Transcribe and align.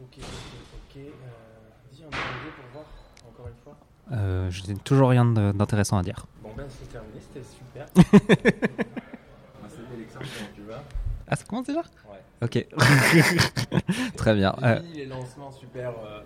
Ok, 0.00 0.18
ok, 0.18 0.24
ok. 0.74 0.96
Euh, 0.96 1.02
dis 1.92 2.02
un 2.02 2.06
mot 2.06 2.12
pour 2.56 2.64
voir, 2.72 2.84
encore 3.28 3.48
une 3.48 3.62
fois. 3.62 3.76
Euh, 4.12 4.50
je 4.50 4.66
n'ai 4.66 4.76
toujours 4.78 5.10
rien 5.10 5.24
d'intéressant 5.24 5.98
à 5.98 6.02
dire. 6.02 6.26
Bon 6.42 6.50
ben 6.56 6.66
c'est 6.68 6.90
terminé, 6.90 7.20
c'était 7.20 7.46
super. 7.46 7.86
Ah, 9.62 9.66
c'était 9.68 9.96
l'exception, 9.98 10.46
tu 10.54 10.62
vois. 10.62 10.82
Ah, 11.28 11.36
ça 11.36 11.44
commence 11.44 11.66
déjà? 11.66 11.80
Ouais. 11.80 12.20
Ok. 12.42 12.66
Très 14.16 14.34
bien. 14.34 14.52
Et 14.60 14.64
Euh, 14.64 14.80
puis 14.80 14.92
les 15.00 15.06
lancements 15.06 15.52
super. 15.52 15.90
euh, 15.90 16.22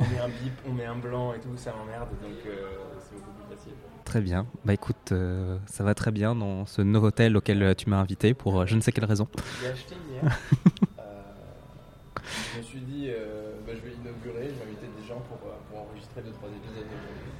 on 0.00 0.04
met 0.08 0.18
un 0.18 0.28
bip, 0.28 0.52
on 0.68 0.72
met 0.72 0.84
un 0.86 0.96
blanc 0.96 1.32
et 1.34 1.40
tout, 1.40 1.56
ça 1.56 1.72
m'emmerde, 1.72 2.08
donc 2.20 2.32
euh, 2.46 2.68
c'est 3.08 3.14
beaucoup 3.16 3.30
plus 3.30 3.56
facile. 3.56 3.72
très 4.04 4.20
bien. 4.20 4.46
Bah 4.64 4.74
écoute, 4.74 5.12
euh, 5.12 5.58
ça 5.66 5.82
va 5.84 5.94
très 5.94 6.10
bien 6.10 6.34
dans 6.34 6.66
ce 6.66 6.82
nouveau 6.82 7.06
hôtel 7.08 7.36
auquel 7.36 7.62
euh, 7.62 7.74
tu 7.74 7.88
m'as 7.88 7.98
invité 7.98 8.34
pour 8.34 8.60
euh, 8.60 8.66
je 8.66 8.74
ne 8.74 8.80
sais 8.80 8.92
quelle 8.92 9.04
raison. 9.06 9.28
J'ai 9.62 9.68
acheté 9.68 9.94
hier. 10.10 10.38
je 12.58 12.62
me 12.62 12.66
suis 12.66 12.80
dit, 12.80 13.06
euh, 13.08 13.52
bah, 13.64 13.72
je 13.72 13.80
vais 13.80 13.94
inaugurer, 13.94 14.48
je 14.48 14.54
vais 14.54 14.66
inviter 14.66 14.88
des 15.00 15.06
gens 15.06 15.20
pour, 15.20 15.38
euh, 15.46 15.54
pour 15.70 15.82
enregistrer 15.82 16.22
2-3 16.22 16.26
épisodes 16.26 16.86
aujourd'hui. 16.90 17.30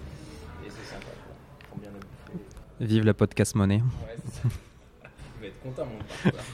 Et 0.64 0.70
c'est 0.70 0.94
sympa, 0.94 1.10
quoi. 1.26 1.34
Bien 1.80 1.90
le 1.90 1.98
bouffer. 1.98 2.86
Vive 2.86 3.04
la 3.04 3.14
podcast 3.14 3.56
monnaie. 3.56 3.82
Ouais, 4.06 4.16
ça. 4.30 4.48
Vas 5.40 5.46
être 5.46 5.60
content, 5.60 5.86
mon 5.86 5.98
voir. 6.30 6.44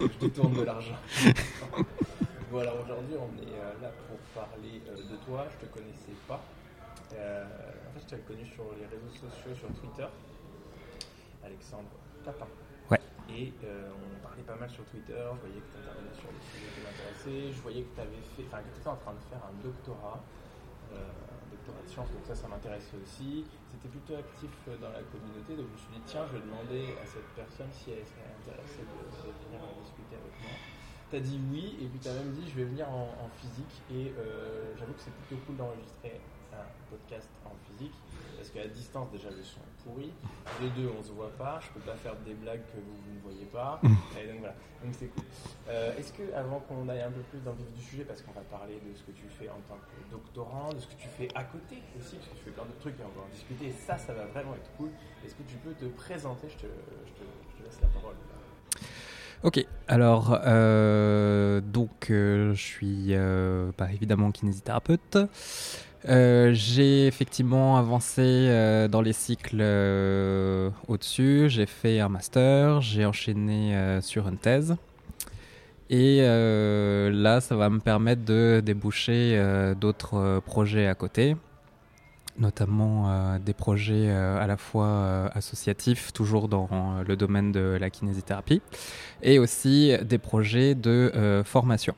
Je 0.00 0.26
te 0.26 0.26
tourne 0.26 0.54
de 0.54 0.62
l'argent. 0.62 0.96
bon, 2.50 2.58
alors 2.58 2.80
aujourd'hui, 2.84 3.14
on 3.14 3.30
est 3.42 3.54
euh, 3.54 3.82
là 3.82 3.92
pour 4.08 4.18
parler 4.42 4.82
de 4.84 5.16
toi. 5.26 5.46
Je 5.52 5.66
te 5.66 5.72
connaissais 5.72 6.16
pas. 6.26 6.42
Euh, 7.14 7.44
en 7.44 7.94
fait, 7.94 8.00
je 8.02 8.06
t'avais 8.10 8.22
connu 8.22 8.46
sur 8.46 8.64
les 8.78 8.86
réseaux 8.86 9.14
sociaux, 9.14 9.54
sur 9.54 9.68
Twitter. 9.80 10.06
Alexandre 11.44 11.90
Tapin. 12.24 12.48
Et 13.36 13.52
euh, 13.64 13.92
on 13.92 14.16
parlait 14.24 14.42
pas 14.48 14.56
mal 14.56 14.70
sur 14.70 14.84
Twitter. 14.88 15.12
Je 15.12 15.40
voyais 15.44 15.60
que 15.60 15.68
tu 15.68 15.76
intervenais 15.76 16.16
sur 16.16 16.32
des 16.32 16.40
sujets 16.40 16.72
qui 16.72 16.80
m'intéressaient. 16.80 17.52
Je 17.52 17.60
voyais 17.60 17.84
que 17.84 17.92
tu 17.92 18.00
avais 18.00 18.24
fait, 18.32 18.48
enfin, 18.48 18.64
que 18.64 18.72
tu 18.72 18.80
étais 18.80 18.88
en 18.88 18.96
train 18.96 19.12
de 19.12 19.24
faire 19.28 19.44
un 19.44 19.52
doctorat. 19.60 20.24
Euh, 20.96 21.04
un 21.04 21.46
doctorat 21.52 21.82
de 21.84 21.90
sciences, 21.92 22.08
donc 22.16 22.24
ça, 22.24 22.32
ça 22.32 22.48
m'intéressait 22.48 22.96
aussi. 22.96 23.44
C'était 23.68 23.92
plutôt 23.92 24.16
actif 24.16 24.48
euh, 24.68 24.80
dans 24.80 24.88
la 24.88 25.04
communauté, 25.12 25.52
donc 25.52 25.68
je 25.68 25.72
me 25.76 25.80
suis 25.84 25.92
dit, 26.00 26.04
tiens, 26.08 26.24
je 26.32 26.40
vais 26.40 26.44
demander 26.48 26.96
à 26.96 27.04
cette 27.04 27.28
personne 27.36 27.68
si 27.76 27.92
elle 27.92 28.06
serait 28.08 28.32
intéressée 28.40 28.88
de, 28.88 28.96
de 29.04 29.36
venir 29.52 29.60
discuter 29.84 30.16
avec 30.16 30.32
moi. 30.40 30.56
T'as 31.10 31.20
dit 31.20 31.36
oui, 31.52 31.76
et 31.82 31.86
puis 31.92 32.00
t'as 32.00 32.14
même 32.16 32.32
dit, 32.32 32.48
je 32.48 32.56
vais 32.56 32.64
venir 32.64 32.88
en, 32.88 33.28
physique, 33.36 33.82
et 33.92 34.10
j'avoue 34.78 34.94
que 34.94 35.02
c'est 35.02 35.14
plutôt 35.22 35.38
cool 35.46 35.56
d'enregistrer 35.56 36.18
un 36.50 36.66
podcast 36.90 37.28
en 37.44 37.54
physique, 37.66 37.94
parce 38.46 38.64
qu'à 38.66 38.68
distance, 38.72 39.10
déjà, 39.10 39.28
le 39.30 39.42
son 39.42 39.58
est 39.60 39.82
pourri. 39.82 40.12
Les 40.60 40.68
deux, 40.70 40.90
on 40.98 41.02
se 41.02 41.10
voit 41.12 41.30
pas, 41.36 41.58
je 41.60 41.68
peux 41.74 41.80
pas 41.80 41.96
faire 41.96 42.14
des 42.24 42.34
blagues 42.34 42.62
que 42.72 42.78
vous, 42.78 42.94
vous 42.94 43.14
ne 43.14 43.20
voyez 43.20 43.46
pas, 43.46 43.80
et 44.18 44.26
donc 44.28 44.38
voilà, 44.40 44.54
donc 44.84 44.94
c'est 44.98 45.06
cool. 45.08 45.24
Euh, 45.68 45.96
Est-ce 45.98 46.12
que, 46.12 46.32
avant 46.34 46.60
qu'on 46.60 46.88
aille 46.88 47.02
un 47.02 47.10
peu 47.10 47.22
plus 47.30 47.40
dans 47.40 47.50
le 47.52 47.58
vif 47.58 47.72
du 47.72 47.82
sujet, 47.82 48.04
parce 48.04 48.22
qu'on 48.22 48.32
va 48.32 48.42
parler 48.42 48.74
de 48.86 48.94
ce 48.96 49.02
que 49.02 49.10
tu 49.12 49.24
fais 49.38 49.48
en 49.48 49.58
tant 49.68 49.78
que 49.82 50.10
doctorant, 50.10 50.72
de 50.72 50.78
ce 50.80 50.86
que 50.86 50.94
tu 50.94 51.08
fais 51.08 51.28
à 51.34 51.44
côté 51.44 51.82
aussi, 51.98 52.16
parce 52.16 52.28
que 52.30 52.36
tu 52.38 52.44
fais 52.44 52.50
plein 52.52 52.64
de 52.66 52.78
trucs 52.80 52.94
et 53.00 53.02
on 53.02 53.18
va 53.18 53.26
en 53.26 53.30
discuter, 53.34 53.66
et 53.66 53.72
ça, 53.72 53.98
ça 53.98 54.14
va 54.14 54.26
vraiment 54.26 54.54
être 54.54 54.70
cool. 54.76 54.90
Est-ce 55.24 55.34
que 55.34 55.42
tu 55.42 55.56
peux 55.56 55.72
te 55.74 55.86
présenter? 55.86 56.48
Je 56.48 56.56
te, 56.56 56.66
je 56.70 57.12
te- 57.18 57.26
je 57.50 57.54
te 57.58 57.62
laisse 57.66 57.80
la. 57.82 57.85
Ok, 59.42 59.64
alors 59.86 60.40
euh, 60.46 61.60
donc 61.60 62.10
euh, 62.10 62.54
je 62.54 62.60
suis 62.60 63.06
euh, 63.10 63.70
bah, 63.76 63.88
évidemment 63.92 64.30
kinésithérapeute. 64.30 65.18
J'ai 66.08 67.06
effectivement 67.06 67.76
avancé 67.76 68.48
dans 68.90 69.00
les 69.00 69.12
cycles 69.12 69.60
au-dessus. 70.86 71.46
J'ai 71.48 71.66
fait 71.66 71.98
un 71.98 72.08
master, 72.08 72.80
j'ai 72.80 73.04
enchaîné 73.04 73.98
sur 74.02 74.28
une 74.28 74.38
thèse. 74.38 74.76
Et 75.90 76.20
là, 76.20 77.40
ça 77.40 77.56
va 77.56 77.70
me 77.70 77.80
permettre 77.80 78.24
de 78.24 78.62
déboucher 78.64 79.42
d'autres 79.80 80.40
projets 80.46 80.86
à 80.86 80.94
côté, 80.94 81.34
notamment 82.38 83.10
euh, 83.10 83.38
des 83.38 83.54
projets 83.54 84.08
euh, 84.08 84.38
à 84.38 84.46
la 84.46 84.56
fois 84.56 84.86
euh, 84.86 85.28
associatifs, 85.34 86.12
toujours 86.12 86.48
dans 86.48 86.68
le 87.06 87.16
domaine 87.16 87.52
de 87.52 87.76
la 87.80 87.90
kinésithérapie, 87.90 88.62
et 89.22 89.38
aussi 89.38 89.92
des 90.02 90.18
projets 90.18 90.74
de 90.74 91.42
formation. 91.44 91.94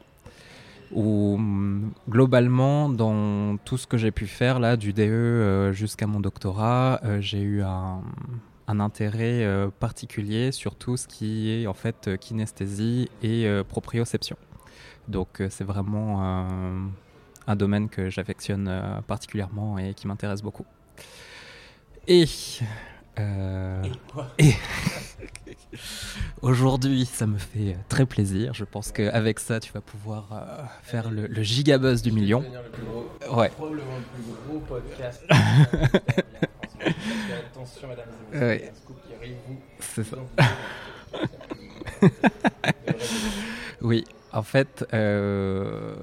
Où 0.92 1.34
hum, 1.34 1.92
globalement, 2.08 2.88
dans 2.88 3.58
tout 3.58 3.76
ce 3.76 3.86
que 3.86 3.96
j'ai 3.96 4.10
pu 4.10 4.26
faire 4.26 4.58
là, 4.58 4.76
du 4.76 4.92
DE 4.92 5.70
jusqu'à 5.72 6.06
mon 6.06 6.20
doctorat, 6.20 7.00
j'ai 7.20 7.40
eu 7.40 7.62
un, 7.62 8.00
un 8.68 8.80
intérêt 8.80 9.46
particulier 9.80 10.50
sur 10.50 10.76
tout 10.76 10.96
ce 10.96 11.06
qui 11.06 11.50
est 11.50 11.66
en 11.66 11.74
fait 11.74 12.18
kinesthésie 12.18 13.10
et 13.22 13.46
proprioception. 13.68 14.36
Donc 15.08 15.42
c'est 15.50 15.64
vraiment 15.64 16.58
un 17.48 17.56
domaine 17.56 17.88
que 17.88 18.10
j'affectionne 18.10 18.68
euh, 18.68 19.00
particulièrement 19.06 19.78
et 19.78 19.94
qui 19.94 20.06
m'intéresse 20.06 20.42
beaucoup. 20.42 20.66
Et, 22.06 22.26
euh, 23.18 23.82
Et 24.38 24.48
et 24.48 24.54
aujourd'hui, 26.42 27.04
ça 27.06 27.26
me 27.26 27.38
fait 27.38 27.76
très 27.88 28.04
plaisir. 28.06 28.52
Je 28.54 28.64
pense 28.64 28.92
qu'avec 28.92 29.40
ça, 29.40 29.60
tu 29.60 29.72
vas 29.72 29.80
pouvoir 29.80 30.28
euh, 30.32 30.62
faire 30.82 31.10
le, 31.10 31.26
le 31.26 31.42
gigabuzz 31.42 32.02
du 32.02 32.12
million. 32.12 32.40
Le 32.40 32.70
plus 32.70 32.84
gros, 32.84 33.08
Ouais. 33.36 33.48
Probablement 33.48 33.96
le 33.98 34.04
plus 34.22 34.22
gros 34.46 34.58
podcast. 34.60 35.22
Attention, 37.50 37.88
mesdames 37.88 38.06
et 38.32 38.34
messieurs, 38.34 38.46
Ouais. 38.48 38.72
qui 39.06 39.14
arrive. 39.14 39.36
Vous, 39.48 39.58
C'est 39.80 40.04
ça. 40.04 40.16
Oui, 43.80 44.04
en 44.32 44.42
fait, 44.42 44.84
euh, 44.92 45.94